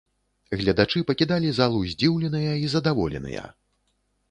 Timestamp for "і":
2.65-2.73